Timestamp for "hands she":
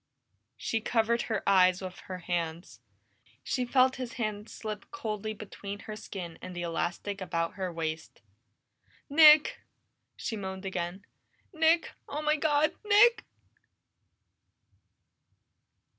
2.17-3.65